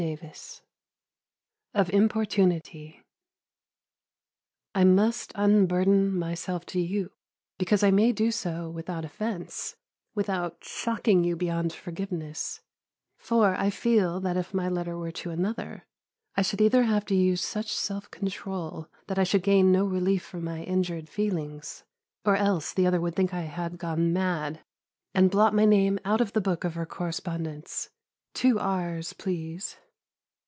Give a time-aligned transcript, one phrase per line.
[0.01, 0.61] XX
[1.75, 3.03] OF IMPORTUNITY
[4.73, 7.11] I must unburden myself to you,
[7.59, 9.75] because I may do so without offence,
[10.15, 12.61] without shocking you beyond forgiveness;
[13.19, 15.85] for I feel that if my letter were to another,
[16.35, 20.23] I should either have to use such self control that I should gain no relief
[20.23, 21.83] for my injured feelings,
[22.25, 24.61] or else the other would think I had gone mad,
[25.13, 27.91] and blot my name out of the book of her correspondents
[28.33, 29.77] two r's, please.